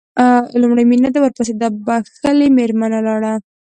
[0.61, 3.33] لومړی مينه ورپسې دا بښلې مېرمنه لاړه.